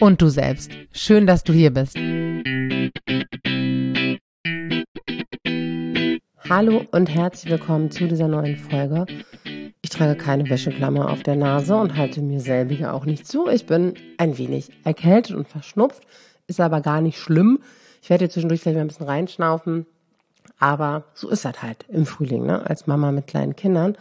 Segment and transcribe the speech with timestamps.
[0.00, 0.70] und du selbst.
[0.92, 1.96] Schön, dass du hier bist.
[6.48, 9.06] Hallo und herzlich willkommen zu dieser neuen Folge.
[9.82, 13.48] Ich trage keine Wäscheklammer auf der Nase und halte mir selbige auch nicht zu.
[13.48, 16.02] Ich bin ein wenig erkältet und verschnupft,
[16.46, 17.60] ist aber gar nicht schlimm.
[18.02, 19.86] Ich werde zwischendurch vielleicht mal ein bisschen reinschnaufen,
[20.58, 22.64] aber so ist das halt im Frühling, ne?
[22.64, 23.96] als Mama mit kleinen Kindern.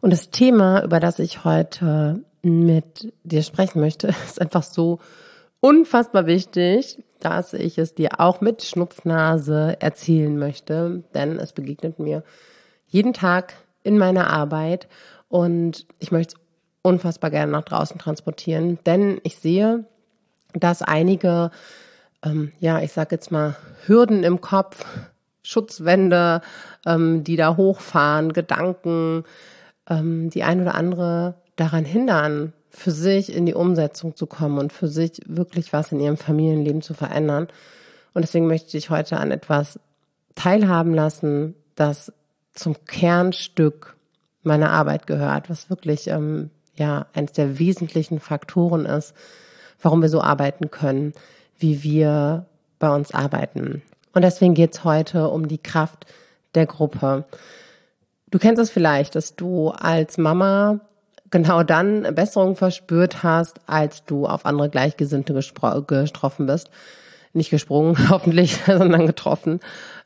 [0.00, 5.00] Und das Thema, über das ich heute mit dir sprechen möchte, ist einfach so
[5.60, 12.22] unfassbar wichtig, dass ich es dir auch mit Schnupfnase erzählen möchte, denn es begegnet mir
[12.86, 14.86] jeden Tag in meiner Arbeit
[15.28, 16.42] und ich möchte es
[16.82, 19.84] unfassbar gerne nach draußen transportieren, denn ich sehe,
[20.52, 21.50] dass einige,
[22.22, 24.84] ähm, ja, ich sag jetzt mal, Hürden im Kopf,
[25.42, 26.42] Schutzwände,
[26.84, 29.24] ähm, die da hochfahren, Gedanken,
[29.88, 34.72] ähm, die ein oder andere daran hindern, für sich in die Umsetzung zu kommen und
[34.72, 37.48] für sich wirklich was in ihrem Familienleben zu verändern.
[38.12, 39.80] Und deswegen möchte ich heute an etwas
[40.34, 42.12] teilhaben lassen, das
[42.52, 43.96] zum Kernstück
[44.42, 49.14] meiner Arbeit gehört, was wirklich ähm, ja eines der wesentlichen Faktoren ist,
[49.80, 51.12] warum wir so arbeiten können,
[51.58, 52.46] wie wir
[52.78, 53.82] bei uns arbeiten.
[54.12, 56.06] Und deswegen geht es heute um die Kraft
[56.54, 57.24] der Gruppe.
[58.30, 60.80] Du kennst es vielleicht, dass du als Mama
[61.36, 66.70] genau dann Besserung verspürt hast, als du auf andere Gleichgesinnte getroffen bist.
[67.34, 69.60] Nicht gesprungen, hoffentlich, sondern getroffen.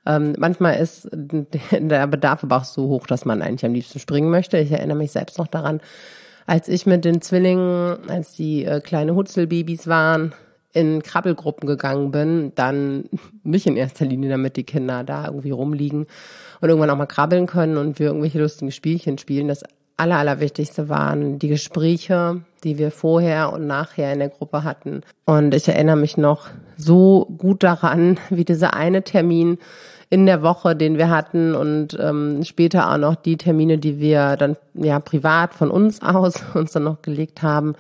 [0.06, 4.31] Ähm, manchmal ist der Bedarf aber auch so hoch, dass man eigentlich am liebsten springen
[4.31, 4.59] möchte.
[4.59, 5.81] Ich erinnere mich selbst noch daran,
[6.47, 10.34] als ich mit den Zwillingen, als die äh, kleine Hutzelbabys waren,
[10.72, 13.04] in Krabbelgruppen gegangen bin, dann
[13.44, 16.06] mich in erster Linie, damit die Kinder da irgendwie rumliegen
[16.60, 19.47] und irgendwann auch mal krabbeln können und wir irgendwelche lustigen Spielchen spielen.
[19.47, 19.62] Das
[20.00, 25.03] aller, allerwichtigste waren die Gespräche, die wir vorher und nachher in der Gruppe hatten.
[25.27, 29.59] Und ich erinnere mich noch so gut daran, wie dieser eine Termin
[30.09, 34.37] in der Woche, den wir hatten und ähm, später auch noch die Termine, die wir
[34.37, 37.75] dann ja privat von uns aus uns dann noch gelegt haben,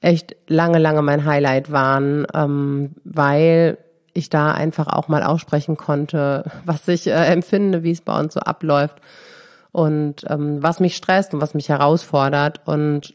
[0.00, 3.78] echt lange, lange mein Highlight waren, ähm, weil
[4.12, 8.34] ich da einfach auch mal aussprechen konnte, was ich äh, empfinde, wie es bei uns
[8.34, 9.00] so abläuft
[9.76, 13.14] und ähm, was mich stresst und was mich herausfordert und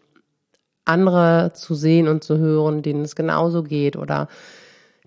[0.86, 4.28] andere zu sehen und zu hören, denen es genauso geht oder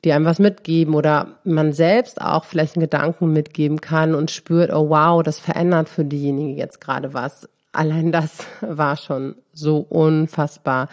[0.03, 4.73] die einem was mitgeben oder man selbst auch vielleicht einen Gedanken mitgeben kann und spürt,
[4.73, 7.49] oh wow, das verändert für diejenige jetzt gerade was.
[7.71, 10.89] Allein das war schon so unfassbar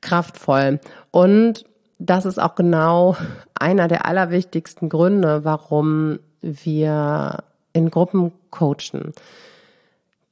[0.00, 0.78] kraftvoll.
[1.10, 1.64] Und
[1.98, 3.16] das ist auch genau
[3.58, 7.42] einer der allerwichtigsten Gründe, warum wir
[7.72, 9.14] in Gruppen coachen.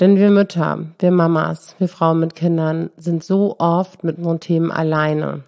[0.01, 4.71] Denn wir Mütter, wir Mamas, wir Frauen mit Kindern sind so oft mit unseren Themen
[4.71, 5.43] alleine.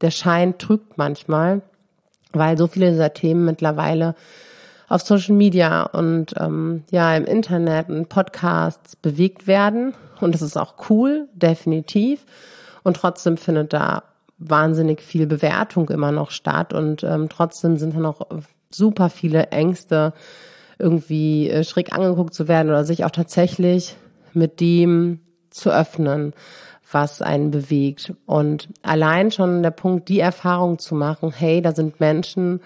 [0.00, 1.62] Der Schein trügt manchmal,
[2.32, 4.14] weil so viele dieser Themen mittlerweile
[4.88, 9.94] auf Social Media und ähm, ja im Internet und Podcasts bewegt werden.
[10.20, 12.24] Und das ist auch cool, definitiv.
[12.84, 14.04] Und trotzdem findet da
[14.38, 18.26] wahnsinnig viel Bewertung immer noch statt und ähm, trotzdem sind da noch
[18.70, 20.12] super viele Ängste
[20.78, 23.96] irgendwie äh, schräg angeguckt zu werden oder sich auch tatsächlich
[24.32, 25.20] mit dem
[25.50, 26.34] zu öffnen,
[26.90, 28.12] was einen bewegt.
[28.26, 32.60] Und allein schon der Punkt, die Erfahrung zu machen, hey, da sind Menschen,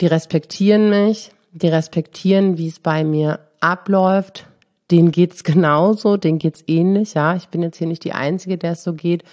[0.00, 4.46] die respektieren mich, die respektieren, wie es bei mir abläuft,
[4.90, 7.34] denen geht's genauso, denen geht's ähnlich, ja.
[7.36, 9.24] Ich bin jetzt hier nicht die Einzige, der es so geht.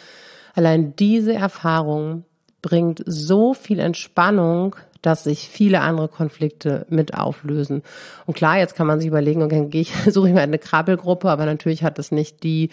[0.56, 2.24] Allein diese Erfahrung
[2.62, 7.84] bringt so viel Entspannung dass sich viele andere Konflikte mit auflösen.
[8.26, 11.30] Und klar, jetzt kann man sich überlegen, okay, gehe ich, suche ich mir eine Krabbelgruppe,
[11.30, 12.70] aber natürlich hat das nicht die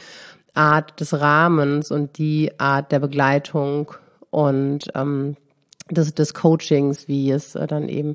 [0.54, 3.92] Art des Rahmens und die Art der Begleitung
[4.30, 5.36] und ähm,
[5.90, 8.14] des, des Coachings, wie es äh, dann eben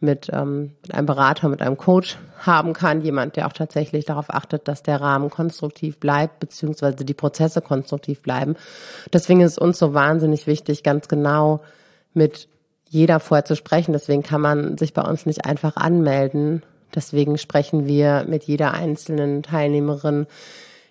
[0.00, 3.00] mit, ähm, mit einem Berater, mit einem Coach haben kann.
[3.00, 8.20] Jemand, der auch tatsächlich darauf achtet, dass der Rahmen konstruktiv bleibt, beziehungsweise die Prozesse konstruktiv
[8.20, 8.56] bleiben.
[9.12, 11.60] Deswegen ist es uns so wahnsinnig wichtig, ganz genau
[12.12, 12.48] mit
[12.88, 13.92] jeder vorher zu sprechen.
[13.92, 16.62] Deswegen kann man sich bei uns nicht einfach anmelden.
[16.94, 20.26] Deswegen sprechen wir mit jeder einzelnen Teilnehmerin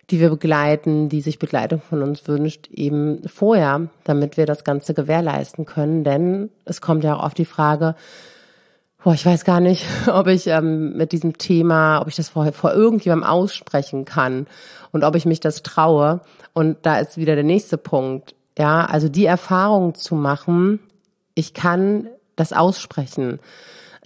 [0.09, 4.93] die wir begleiten, die sich Begleitung von uns wünscht, eben vorher, damit wir das Ganze
[4.93, 6.03] gewährleisten können.
[6.03, 7.95] Denn es kommt ja auch auf die Frage,
[9.03, 12.51] boah, ich weiß gar nicht, ob ich ähm, mit diesem Thema, ob ich das vor,
[12.53, 14.47] vor irgendjemandem aussprechen kann
[14.91, 16.21] und ob ich mich das traue.
[16.53, 18.35] Und da ist wieder der nächste Punkt.
[18.57, 20.79] Ja, also die Erfahrung zu machen,
[21.33, 23.39] ich kann das aussprechen.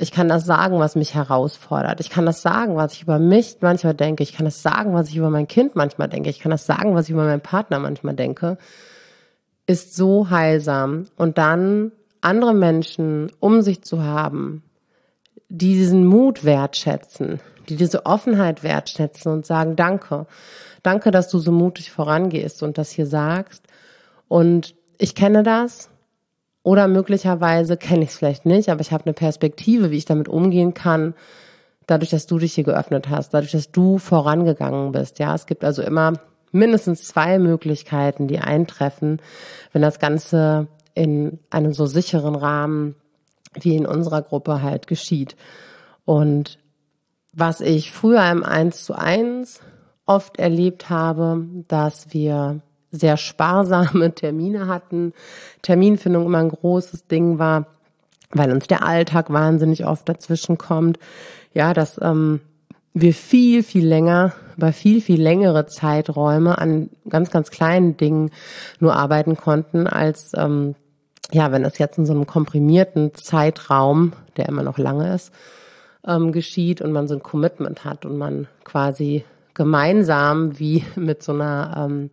[0.02, 2.00] Ich kann das sagen, was mich herausfordert.
[2.00, 4.24] Ich kann das sagen, was ich über mich manchmal denke.
[4.24, 6.30] Ich kann das sagen, was ich über mein Kind manchmal denke.
[6.30, 8.58] Ich kann das sagen, was ich über meinen Partner manchmal denke.
[9.66, 11.08] Ist so heilsam.
[11.18, 11.92] Und dann
[12.22, 14.64] andere Menschen um sich zu haben,
[15.50, 20.28] die diesen Mut wertschätzen, die diese Offenheit wertschätzen und sagen, danke.
[20.82, 23.64] Danke, dass du so mutig vorangehst und das hier sagst.
[24.30, 25.90] Und ich kenne das
[26.64, 30.28] oder möglicherweise kenne ich es vielleicht nicht, aber ich habe eine Perspektive, wie ich damit
[30.28, 31.14] umgehen kann,
[31.88, 35.20] dadurch, dass du dich hier geöffnet hast, dadurch, dass du vorangegangen bist.
[35.20, 36.14] Ja, es gibt also immer
[36.52, 39.22] mindestens zwei Möglichkeiten, die eintreffen,
[39.72, 42.96] wenn das Ganze in einem so sicheren Rahmen
[43.54, 45.36] wie in unserer Gruppe halt geschieht.
[46.06, 46.60] Und
[47.34, 49.62] was ich früher im Eins zu eins
[50.06, 55.14] oft erlebt habe, dass wir sehr sparsame Termine hatten.
[55.62, 57.68] Terminfindung immer ein großes Ding war,
[58.32, 61.00] weil uns der Alltag wahnsinnig oft dazwischen kommt.
[61.54, 62.42] Ja, dass ähm,
[62.94, 68.32] wir viel, viel länger, über viel, viel längere Zeiträume an ganz, ganz kleinen Dingen
[68.80, 70.76] nur arbeiten konnten, als ähm,
[71.32, 75.32] ja, wenn das jetzt in so einem komprimierten Zeitraum, der immer noch lange ist,
[76.06, 81.34] ähm, geschieht und man so ein Commitment hat und man quasi gemeinsam wie mit so
[81.34, 82.10] einer ähm,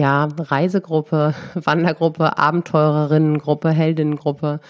[0.00, 4.60] ja, Reisegruppe, Wandergruppe, Abenteurerinnengruppe, Heldinnengruppe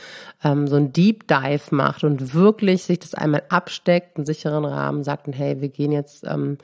[0.43, 5.05] ähm, so ein Deep Dive macht und wirklich sich das einmal absteckt, einen sicheren Rahmen,
[5.05, 6.59] sagt, hey, wir gehen jetzt ähm,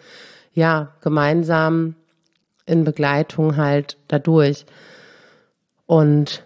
[0.52, 1.94] ja gemeinsam
[2.66, 4.66] in Begleitung halt dadurch.
[5.86, 6.42] Und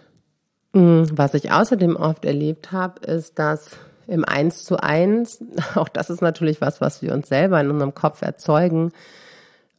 [0.73, 5.43] mh, mm, was ich außerdem oft erlebt habe, ist, dass im Eins zu eins,
[5.75, 8.91] auch das ist natürlich was, was wir uns selber in unserem Kopf erzeugen,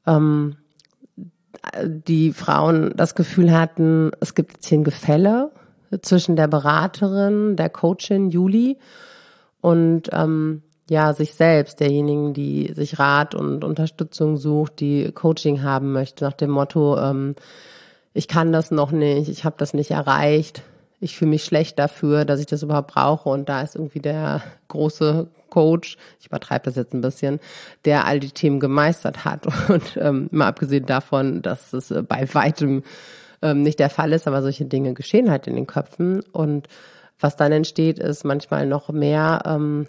[0.08, 0.56] ähm,
[1.84, 5.50] die Frauen das Gefühl hatten, es gibt jetzt hier ein Gefälle
[6.02, 8.78] zwischen der Beraterin, der Coachin Juli
[9.60, 15.93] und ähm, ja sich selbst, derjenigen, die sich Rat und Unterstützung sucht, die Coaching haben
[15.93, 17.34] möchte, nach dem Motto, ähm,
[18.14, 20.62] ich kann das noch nicht, ich habe das nicht erreicht,
[21.02, 24.40] ich fühle mich schlecht dafür, dass ich das überhaupt brauche und da ist irgendwie der
[24.69, 27.40] große Coach, ich übertreibe das jetzt ein bisschen,
[27.84, 29.46] der all die Themen gemeistert hat.
[29.69, 32.84] Und ähm, mal abgesehen davon, dass es äh, bei weitem
[33.43, 36.22] ähm, nicht der Fall ist, aber solche Dinge geschehen halt in den Köpfen.
[36.32, 36.69] Und
[37.20, 39.87] was dann entsteht, ist manchmal noch mehr ähm,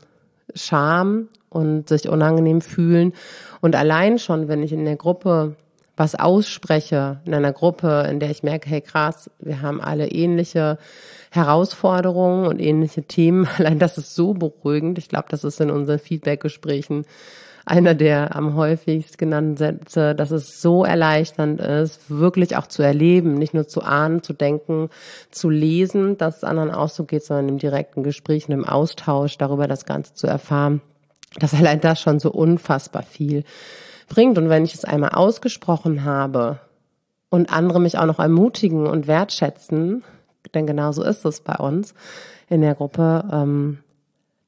[0.53, 3.13] Scham und sich unangenehm fühlen.
[3.61, 5.55] Und allein schon, wenn ich in der Gruppe
[5.95, 10.77] was ausspreche, in einer Gruppe, in der ich merke, hey krass, wir haben alle ähnliche
[11.31, 13.47] Herausforderungen und ähnliche Themen.
[13.57, 14.97] Allein das ist so beruhigend.
[14.97, 17.05] Ich glaube, das ist in unseren Feedback-Gesprächen
[17.65, 23.35] einer der am häufigst genannten Sätze, dass es so erleichternd ist, wirklich auch zu erleben,
[23.35, 24.89] nicht nur zu ahnen, zu denken,
[25.31, 29.37] zu lesen, dass es anderen auch so geht, sondern im direkten Gespräch und im Austausch
[29.37, 30.81] darüber das Ganze zu erfahren.
[31.39, 33.43] dass allein das schon so unfassbar viel
[34.13, 34.37] bringt.
[34.37, 36.59] Und wenn ich es einmal ausgesprochen habe
[37.29, 40.03] und andere mich auch noch ermutigen und wertschätzen,
[40.53, 41.93] denn genau so ist es bei uns
[42.47, 43.79] in der Gruppe, ähm,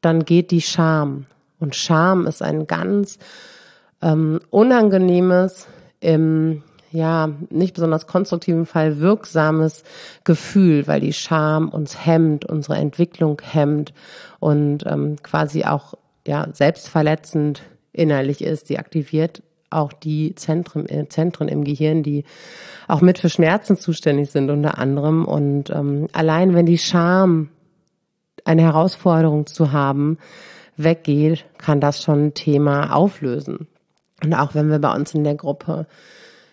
[0.01, 1.25] dann geht die Scham.
[1.59, 3.17] Und Scham ist ein ganz
[4.01, 5.67] ähm, unangenehmes,
[5.99, 6.61] im
[6.91, 9.83] ja nicht besonders konstruktiven Fall wirksames
[10.23, 13.93] Gefühl, weil die Scham uns hemmt, unsere Entwicklung hemmt
[14.39, 18.67] und ähm, quasi auch ja selbstverletzend innerlich ist.
[18.67, 19.41] Sie aktiviert
[19.75, 22.23] auch die Zentren, äh, Zentren im Gehirn, die
[22.87, 25.25] auch mit für Schmerzen zuständig sind unter anderem.
[25.25, 27.49] Und ähm, allein wenn die Scham,
[28.43, 30.17] eine Herausforderung zu haben,
[30.77, 33.67] weggeht, kann das schon ein Thema auflösen.
[34.23, 35.87] Und auch wenn wir bei uns in der Gruppe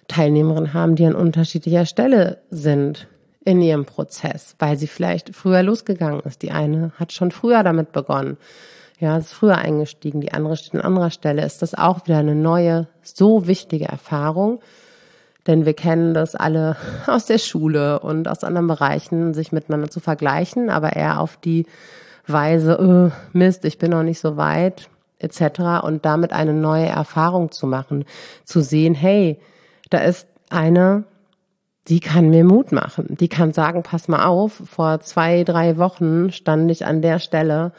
[0.09, 3.09] Teilnehmerinnen haben, die an unterschiedlicher Stelle sind
[3.45, 6.43] in ihrem Prozess, weil sie vielleicht früher losgegangen ist.
[6.43, 8.37] Die eine hat schon früher damit begonnen
[9.03, 12.37] ja, ist früher eingestiegen, die andere steht an anderer Stelle, ist das auch wieder eine
[12.37, 14.61] neue, so wichtige Erfahrung.
[15.49, 16.77] Denn wir kennen das alle
[17.09, 21.67] aus der Schule und aus anderen Bereichen, sich miteinander zu vergleichen, aber eher auf die
[22.29, 25.83] Weise, oh, Mist, ich bin noch nicht so weit, etc.
[25.83, 28.05] Und damit eine neue Erfahrung zu machen,
[28.45, 29.41] zu sehen, hey,
[29.91, 31.03] da ist eine,
[31.89, 33.17] die kann mir Mut machen.
[33.19, 37.73] Die kann sagen, pass mal auf, vor zwei, drei Wochen stand ich an der Stelle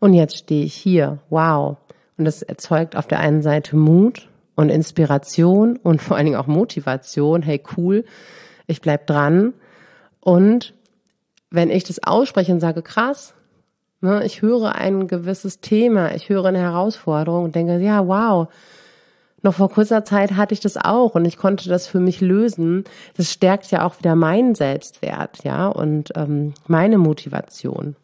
[0.00, 1.18] und jetzt stehe ich hier.
[1.30, 1.76] Wow.
[2.18, 6.46] Und das erzeugt auf der einen Seite Mut und Inspiration und vor allen Dingen auch
[6.46, 7.42] Motivation.
[7.42, 8.04] Hey, cool,
[8.66, 9.52] ich bleib dran.
[10.20, 10.74] Und
[11.50, 13.34] wenn ich das ausspreche und sage, krass,
[14.00, 18.48] ne, ich höre ein gewisses Thema, ich höre eine Herausforderung und denke, ja, wow,
[19.42, 22.84] noch vor kurzer Zeit hatte ich das auch und ich konnte das für mich lösen.
[23.16, 27.94] Das stärkt ja auch wieder meinen Selbstwert, ja, und ähm, meine Motivation.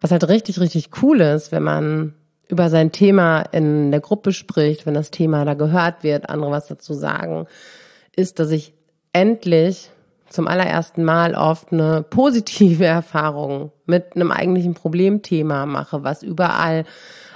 [0.00, 2.14] Was halt richtig, richtig cool ist, wenn man
[2.48, 6.66] über sein Thema in der Gruppe spricht, wenn das Thema da gehört wird, andere was
[6.66, 7.46] dazu sagen,
[8.16, 8.72] ist, dass ich
[9.12, 9.90] endlich
[10.28, 16.84] zum allerersten Mal oft eine positive Erfahrung mit einem eigentlichen Problemthema mache, was überall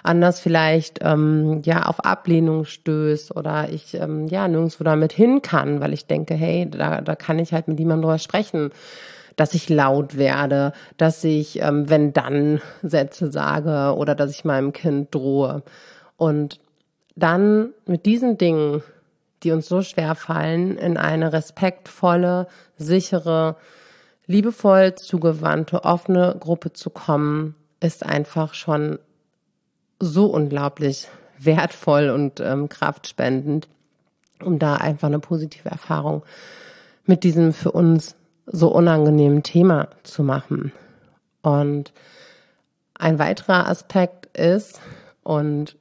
[0.02, 5.80] anders vielleicht ähm, ja auf Ablehnung stößt oder ich ähm, ja nirgendwo damit hin kann,
[5.80, 8.70] weil ich denke, hey, da, da kann ich halt mit jemandem drüber sprechen
[9.36, 14.72] dass ich laut werde, dass ich, ähm, wenn dann Sätze sage oder dass ich meinem
[14.72, 15.62] Kind drohe.
[16.16, 16.60] Und
[17.16, 18.82] dann mit diesen Dingen,
[19.42, 23.56] die uns so schwer fallen, in eine respektvolle, sichere,
[24.26, 28.98] liebevoll zugewandte, offene Gruppe zu kommen, ist einfach schon
[30.00, 33.68] so unglaublich wertvoll und ähm, kraftspendend,
[34.42, 36.24] um da einfach eine positive Erfahrung
[37.04, 40.72] mit diesem für uns so unangenehmen Thema zu machen.
[41.42, 41.92] Und
[42.94, 44.80] ein weiterer Aspekt ist,
[45.22, 45.76] und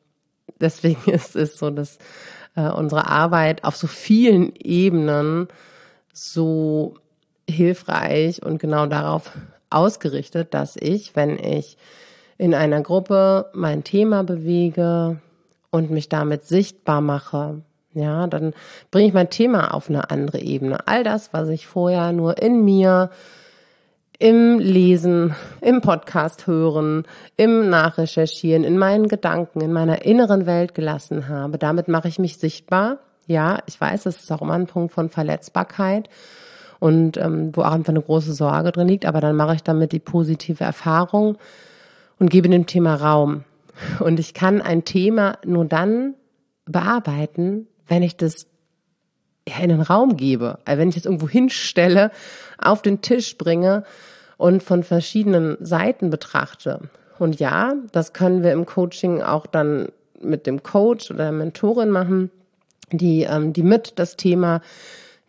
[0.60, 1.98] deswegen ist es so, dass
[2.55, 5.48] äh, unsere Arbeit auf so vielen Ebenen
[6.13, 6.96] so
[7.50, 9.32] hilfreich und genau darauf
[9.70, 11.77] ausgerichtet, dass ich, wenn ich
[12.38, 15.20] in einer Gruppe mein Thema bewege
[15.72, 17.62] und mich damit sichtbar mache,
[17.93, 18.53] ja, dann
[18.91, 20.88] bringe ich mein Thema auf eine andere Ebene.
[20.88, 23.09] All das, was ich vorher nur in mir,
[24.19, 31.27] im Lesen, im Podcast hören, im Nachrecherchieren, in meinen Gedanken, in meiner inneren Welt gelassen
[31.27, 33.00] habe, damit mache ich mich sichtbar.
[33.27, 36.09] Ja, ich weiß, das ist auch immer ein Punkt von Verletzbarkeit
[36.79, 39.91] und ähm, wo auch einfach eine große Sorge drin liegt, aber dann mache ich damit
[39.91, 41.38] die positive Erfahrung
[42.19, 43.43] und gebe dem Thema Raum.
[44.00, 46.15] Und ich kann ein Thema nur dann
[46.65, 48.48] bearbeiten, wenn ich das
[49.46, 52.12] in den Raum gebe, also wenn ich es irgendwo hinstelle,
[52.58, 53.84] auf den Tisch bringe
[54.38, 56.90] und von verschiedenen Seiten betrachte.
[57.20, 59.90] Und ja, das können wir im Coaching auch dann
[60.22, 62.32] mit dem Coach oder der Mentorin machen,
[62.92, 64.62] die, ähm, die mit das Thema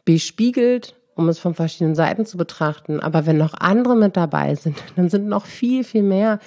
[0.05, 3.01] bespiegelt, um es von verschiedenen Seiten zu betrachten.
[3.01, 6.39] Aber wenn noch andere mit dabei sind, dann sind noch viel, viel mehr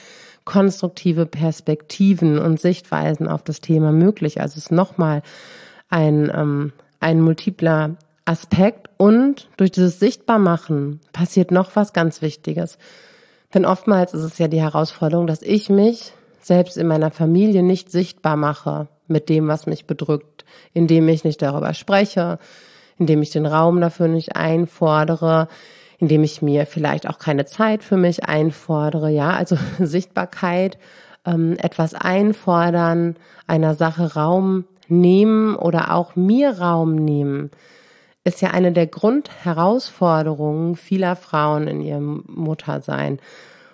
[0.46, 4.40] konstruktive Perspektiven und Sichtweisen auf das Thema möglich.
[4.40, 5.22] Also es ist nochmal
[5.90, 12.78] ein, ähm, ein multipler Aspekt und durch dieses Sichtbarmachen passiert noch was ganz Wichtiges.
[13.54, 17.92] Denn oftmals ist es ja die Herausforderung, dass ich mich selbst in meiner Familie nicht
[17.92, 22.40] sichtbar mache mit dem, was mich bedrückt, indem ich nicht darüber spreche,
[22.98, 25.48] indem ich den Raum dafür nicht einfordere,
[25.98, 29.10] indem ich mir vielleicht auch keine Zeit für mich einfordere.
[29.10, 30.78] Ja, also Sichtbarkeit,
[31.26, 33.16] ähm, etwas einfordern,
[33.48, 37.52] einer Sache Raum nehmen oder auch mir Raum nehmen,
[38.24, 43.20] ist ja eine der Grundherausforderungen vieler Frauen in ihrem Muttersein.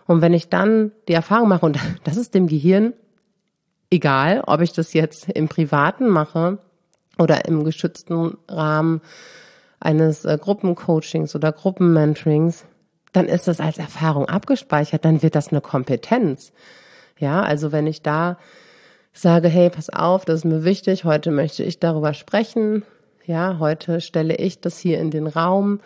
[0.05, 2.93] Und wenn ich dann die Erfahrung mache, und das ist dem Gehirn
[3.89, 6.57] egal, ob ich das jetzt im Privaten mache
[7.19, 9.01] oder im geschützten Rahmen
[9.79, 12.65] eines äh, Gruppencoachings oder Gruppenmentorings,
[13.11, 16.51] dann ist das als Erfahrung abgespeichert, dann wird das eine Kompetenz.
[17.19, 18.37] Ja, also wenn ich da
[19.21, 22.83] sage, hey, pass auf, das ist mir wichtig, heute möchte ich darüber sprechen.
[23.25, 25.79] Ja, heute stelle ich das hier in den Raum,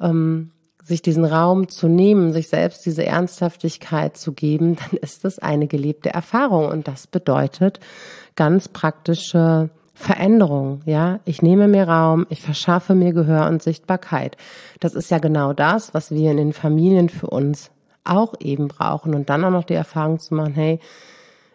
[0.00, 0.50] ähm,
[0.82, 5.66] sich diesen Raum zu nehmen, sich selbst diese Ernsthaftigkeit zu geben, dann ist das eine
[5.66, 7.78] gelebte Erfahrung und das bedeutet
[8.34, 11.20] ganz praktische Veränderung, ja.
[11.26, 14.36] Ich nehme mir Raum, ich verschaffe mir Gehör und Sichtbarkeit.
[14.80, 17.70] Das ist ja genau das, was wir in den Familien für uns
[18.02, 20.80] auch eben brauchen und dann auch noch die Erfahrung zu machen, hey,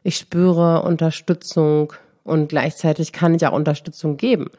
[0.07, 1.91] ich spüre Unterstützung
[2.23, 4.49] und gleichzeitig kann ich auch Unterstützung geben.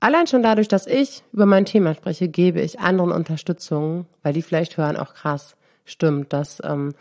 [0.00, 4.42] Allein schon dadurch, dass ich über mein Thema spreche, gebe ich anderen Unterstützung, weil die
[4.42, 5.54] vielleicht hören, auch krass,
[5.84, 6.94] stimmt, das, ähm,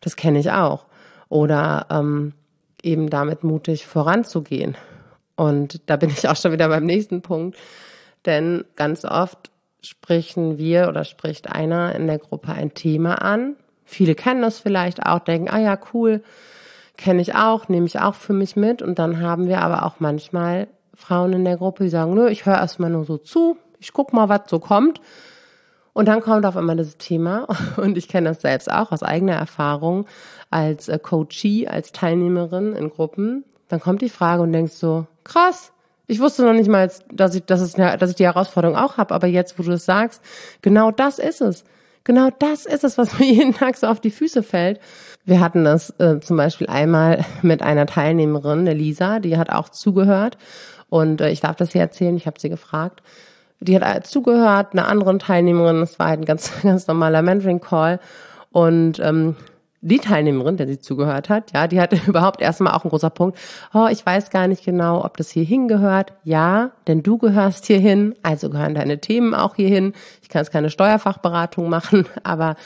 [0.00, 0.86] das kenne ich auch.
[1.28, 2.32] Oder ähm,
[2.82, 4.74] eben damit mutig voranzugehen.
[5.36, 7.58] Und da bin ich auch schon wieder beim nächsten Punkt.
[8.24, 9.50] Denn ganz oft
[9.82, 13.56] sprechen wir oder spricht einer in der Gruppe ein Thema an.
[13.84, 16.22] Viele kennen das vielleicht auch, denken, ah ja, cool,
[16.96, 18.82] kenne ich auch, nehme ich auch für mich mit.
[18.82, 22.46] Und dann haben wir aber auch manchmal Frauen in der Gruppe, die sagen, nö, ich
[22.46, 25.00] höre erstmal nur so zu, ich guck mal, was so kommt.
[25.92, 27.46] Und dann kommt auf einmal das Thema,
[27.76, 30.06] und ich kenne das selbst auch aus eigener Erfahrung,
[30.50, 35.72] als äh, Coachie, als Teilnehmerin in Gruppen, dann kommt die Frage und denkst so, krass,
[36.06, 39.14] Ich wusste noch nicht mal, dass ich, dass, es, dass ich die Herausforderung auch habe,
[39.14, 40.22] aber jetzt, wo du es sagst,
[40.60, 41.64] genau das ist es.
[42.04, 44.80] Genau das ist es, was mir jeden Tag so auf die Füße fällt.
[45.24, 49.70] Wir hatten das äh, zum Beispiel einmal mit einer Teilnehmerin, der Lisa, die hat auch
[49.70, 50.38] zugehört
[50.90, 53.02] und äh, ich darf das hier erzählen, ich habe sie gefragt.
[53.60, 58.00] Die hat äh, zugehört, eine andere Teilnehmerin, das war halt ein ganz, ganz normaler Mentoring-Call
[58.52, 59.36] und ähm,
[59.84, 63.38] die Teilnehmerin, der sie zugehört hat, ja, die hatte überhaupt erstmal auch ein großer Punkt.
[63.74, 66.14] Oh, ich weiß gar nicht genau, ob das hier hingehört.
[66.24, 69.92] Ja, denn du gehörst hierhin, also gehören deine Themen auch hierhin.
[70.22, 72.56] Ich kann jetzt keine Steuerfachberatung machen, aber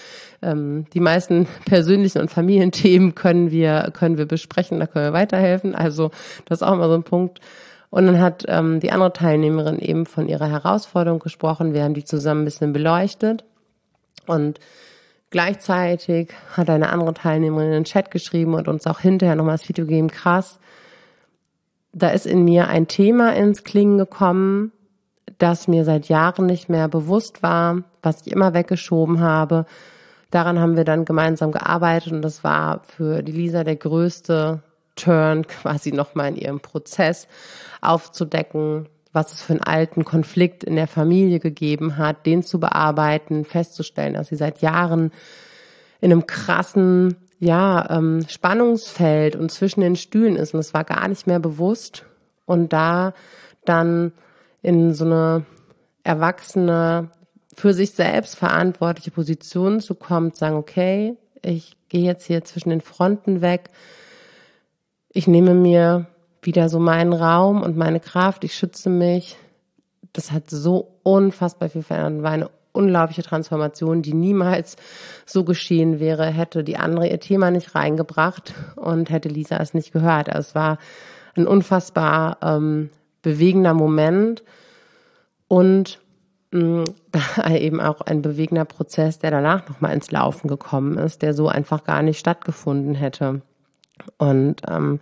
[0.43, 5.75] ähm, die meisten persönlichen und Familienthemen können wir können wir besprechen, da können wir weiterhelfen.
[5.75, 6.11] Also
[6.45, 7.41] das ist auch immer so ein Punkt.
[7.91, 11.73] Und dann hat ähm, die andere Teilnehmerin eben von ihrer Herausforderung gesprochen.
[11.73, 13.45] Wir haben die zusammen ein bisschen beleuchtet
[14.27, 14.61] und
[15.31, 19.69] Gleichzeitig hat eine andere Teilnehmerin in den Chat geschrieben und uns auch hinterher nochmal das
[19.69, 20.59] Video gegeben, krass.
[21.93, 24.73] Da ist in mir ein Thema ins Klingen gekommen,
[25.37, 29.67] das mir seit Jahren nicht mehr bewusst war, was ich immer weggeschoben habe.
[30.31, 34.63] Daran haben wir dann gemeinsam gearbeitet und das war für die Lisa der größte
[34.97, 37.29] Turn quasi nochmal in ihrem Prozess
[37.81, 43.45] aufzudecken, was es für einen alten Konflikt in der Familie gegeben hat, den zu bearbeiten,
[43.45, 45.13] festzustellen, dass sie seit Jahren
[46.01, 50.55] in einem krassen, ja, ähm, Spannungsfeld und zwischen den Stühlen ist.
[50.55, 52.05] Und es war gar nicht mehr bewusst.
[52.45, 53.15] Und da
[53.65, 54.13] dann
[54.63, 55.45] in so eine
[56.05, 57.11] erwachsene,
[57.55, 62.71] für sich selbst verantwortliche Position zu kommen, zu sagen, okay, ich gehe jetzt hier zwischen
[62.71, 63.71] den Fronten weg,
[65.13, 66.07] ich nehme mir
[66.43, 69.37] wieder so meinen Raum und meine Kraft, ich schütze mich.
[70.13, 72.23] Das hat so unfassbar viel verändert.
[72.23, 74.77] War eine unglaubliche Transformation, die niemals
[75.27, 79.93] so geschehen wäre, hätte die andere ihr Thema nicht reingebracht und hätte Lisa es nicht
[79.93, 80.29] gehört.
[80.29, 80.79] Also es war
[81.35, 82.91] ein unfassbar ähm,
[83.23, 84.43] bewegender Moment
[85.49, 85.99] und
[86.53, 86.85] mh,
[87.57, 91.85] eben auch ein bewegender Prozess, der danach nochmal ins Laufen gekommen ist, der so einfach
[91.85, 93.43] gar nicht stattgefunden hätte.
[94.17, 95.01] Und ähm,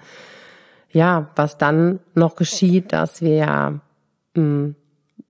[0.93, 3.81] ja, was dann noch geschieht, dass wir ja mh,
[4.35, 4.75] hm,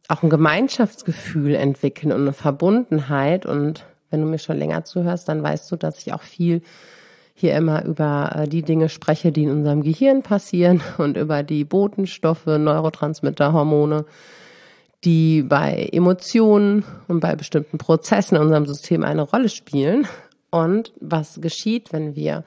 [0.09, 3.47] auch ein Gemeinschaftsgefühl entwickeln und eine Verbundenheit.
[3.47, 6.63] Und wenn du mir schon länger zuhörst, dann weißt du, dass ich auch viel
[7.35, 11.65] hier immer über äh, die Dinge spreche, die in unserem Gehirn passieren und über die
[11.65, 14.07] Botenstoffe, Neurotransmitter, Hormone,
[15.05, 20.07] die bei Emotionen und bei bestimmten Prozessen in unserem System eine Rolle spielen.
[20.51, 22.45] Und was geschieht, wenn wir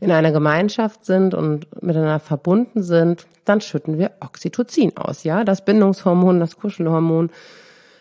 [0.00, 5.64] in einer Gemeinschaft sind und miteinander verbunden sind, dann schütten wir Oxytocin aus, ja, das
[5.64, 7.30] Bindungshormon, das Kuschelhormon,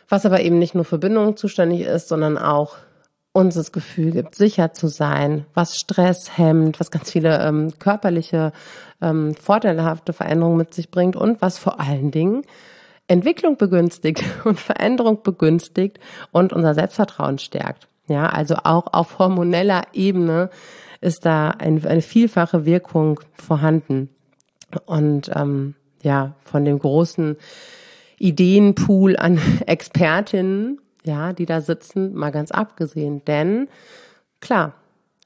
[0.07, 2.77] was aber eben nicht nur für Bindung zuständig ist, sondern auch
[3.31, 8.53] uns das Gefühl gibt, sicher zu sein, was Stress hemmt, was ganz viele ähm, körperliche
[9.01, 12.43] ähm, vorteilhafte Veränderungen mit sich bringt und was vor allen Dingen
[13.07, 15.99] Entwicklung begünstigt und Veränderung begünstigt
[16.31, 17.87] und unser Selbstvertrauen stärkt.
[18.07, 20.49] Ja, also auch auf hormoneller Ebene
[21.01, 24.09] ist da ein, eine vielfache Wirkung vorhanden.
[24.85, 27.37] Und ähm, ja, von dem großen
[28.17, 33.23] Ideenpool an Expertinnen, ja, die da sitzen, mal ganz abgesehen.
[33.25, 33.69] Denn
[34.41, 34.73] klar,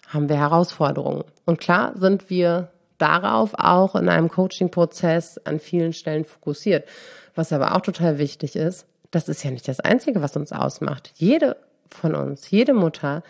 [0.07, 1.23] haben wir Herausforderungen.
[1.45, 6.87] Und klar sind wir darauf auch in einem Coaching-Prozess an vielen Stellen fokussiert.
[7.35, 11.11] Was aber auch total wichtig ist, das ist ja nicht das Einzige, was uns ausmacht.
[11.15, 11.57] Jede
[11.89, 13.23] von uns, jede Mutter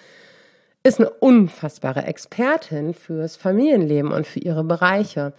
[0.84, 5.34] ist eine unfassbare Expertin fürs Familienleben und für ihre Bereiche.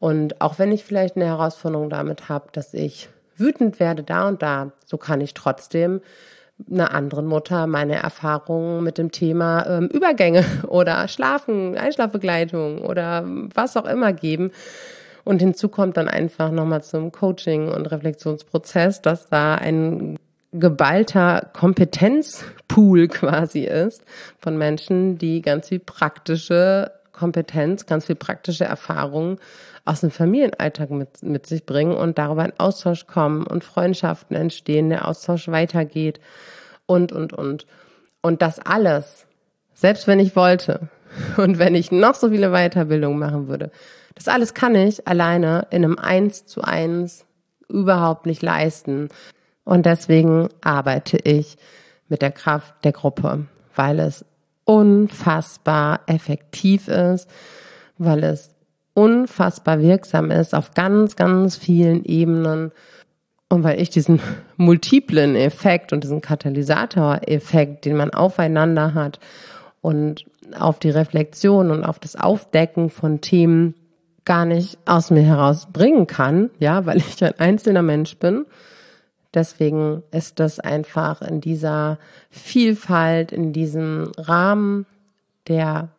[0.00, 4.42] Und auch wenn ich vielleicht eine Herausforderung damit habe, dass ich wütend werde da und
[4.42, 6.00] da, so kann ich trotzdem
[6.70, 13.24] einer anderen Mutter meine Erfahrungen mit dem Thema ähm, Übergänge oder Schlafen, Einschlafbegleitung oder
[13.54, 14.50] was auch immer geben.
[15.24, 20.18] Und hinzu kommt dann einfach nochmal zum Coaching und Reflexionsprozess, dass da ein
[20.52, 24.02] geballter Kompetenzpool quasi ist
[24.38, 29.38] von Menschen, die ganz viel praktische Kompetenz, ganz viel praktische Erfahrungen
[29.84, 34.90] aus dem Familienalltag mit, mit sich bringen und darüber in Austausch kommen und Freundschaften entstehen,
[34.90, 36.20] der Austausch weitergeht
[36.86, 37.66] und, und, und.
[38.22, 39.26] Und das alles,
[39.74, 40.88] selbst wenn ich wollte
[41.36, 43.70] und wenn ich noch so viele Weiterbildungen machen würde,
[44.14, 47.24] das alles kann ich alleine in einem Eins zu eins
[47.68, 49.08] überhaupt nicht leisten.
[49.70, 51.56] Und deswegen arbeite ich
[52.08, 54.24] mit der Kraft der Gruppe, weil es
[54.64, 57.30] unfassbar effektiv ist,
[57.96, 58.52] weil es
[58.94, 62.72] unfassbar wirksam ist auf ganz, ganz vielen Ebenen
[63.48, 64.20] und weil ich diesen
[64.56, 69.20] multiplen Effekt und diesen Katalysator-Effekt, den man aufeinander hat
[69.82, 70.24] und
[70.58, 73.76] auf die Reflexion und auf das Aufdecken von Themen
[74.24, 78.46] gar nicht aus mir herausbringen kann, ja, weil ich ein einzelner Mensch bin.
[79.34, 81.98] Deswegen ist das einfach in dieser
[82.30, 84.86] Vielfalt, in diesem Rahmen,
[85.46, 85.90] der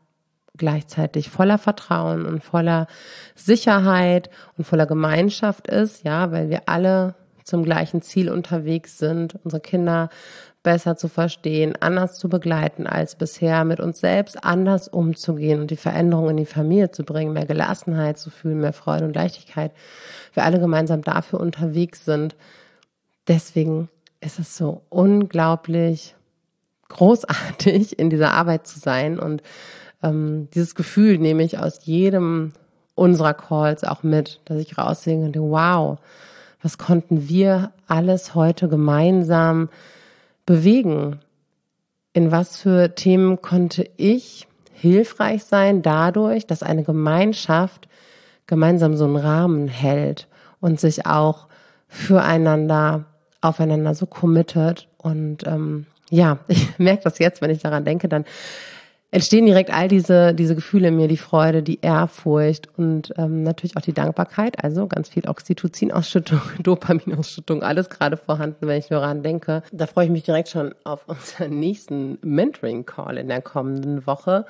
[0.57, 2.87] gleichzeitig voller Vertrauen und voller
[3.35, 9.61] Sicherheit und voller Gemeinschaft ist, ja, weil wir alle zum gleichen Ziel unterwegs sind, unsere
[9.61, 10.09] Kinder
[10.63, 15.77] besser zu verstehen, anders zu begleiten als bisher, mit uns selbst anders umzugehen und die
[15.77, 19.71] Veränderung in die Familie zu bringen, mehr Gelassenheit zu fühlen, mehr Freude und Leichtigkeit.
[20.33, 22.35] Wir alle gemeinsam dafür unterwegs sind.
[23.27, 26.15] Deswegen ist es so unglaublich
[26.89, 29.41] großartig, in dieser Arbeit zu sein und
[30.03, 32.53] ähm, dieses Gefühl nehme ich aus jedem
[32.95, 35.99] unserer Calls auch mit, dass ich raussehe und denke, wow,
[36.61, 39.69] was konnten wir alles heute gemeinsam
[40.45, 41.19] bewegen?
[42.13, 47.87] In was für Themen konnte ich hilfreich sein dadurch, dass eine Gemeinschaft
[48.47, 50.27] gemeinsam so einen Rahmen hält
[50.59, 51.47] und sich auch
[51.87, 53.05] füreinander,
[53.41, 54.87] aufeinander so committet.
[54.97, 58.25] Und ähm, ja, ich merke das jetzt, wenn ich daran denke, dann
[59.13, 63.75] entstehen direkt all diese, diese Gefühle in mir, die Freude, die Ehrfurcht und ähm, natürlich
[63.75, 64.63] auch die Dankbarkeit.
[64.63, 69.63] Also ganz viel Oxytocin-Ausschüttung, Dopaminausschüttung, alles gerade vorhanden, wenn ich nur daran denke.
[69.73, 74.45] Da freue ich mich direkt schon auf unseren nächsten Mentoring-Call in der kommenden Woche.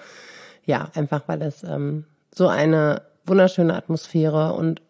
[0.65, 4.81] Ja, einfach weil es ähm, so eine wunderschöne Atmosphäre und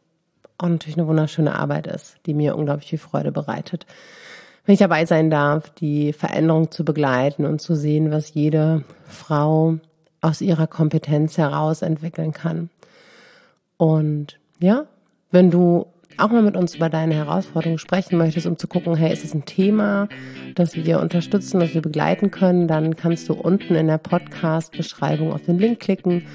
[0.61, 3.85] auch natürlich eine wunderschöne Arbeit ist, die mir unglaublich viel Freude bereitet
[4.65, 9.77] wenn ich dabei sein darf, die Veränderung zu begleiten und zu sehen, was jede Frau
[10.21, 12.69] aus ihrer Kompetenz heraus entwickeln kann.
[13.77, 14.85] Und ja,
[15.31, 19.11] wenn du auch mal mit uns über deine Herausforderungen sprechen möchtest, um zu gucken, hey,
[19.11, 20.07] ist es ein Thema,
[20.53, 25.43] das wir unterstützen, das wir begleiten können, dann kannst du unten in der Podcast-Beschreibung auf
[25.43, 26.27] den Link klicken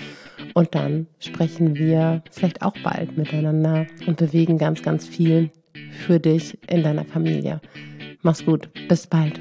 [0.55, 5.51] und dann sprechen wir vielleicht auch bald miteinander und bewegen ganz, ganz viel
[5.91, 7.61] für dich in deiner Familie.
[8.23, 8.69] Mach's gut.
[8.89, 9.41] Bis bald.